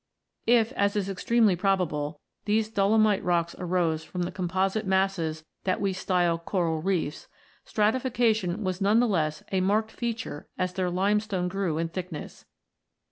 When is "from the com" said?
4.03-4.49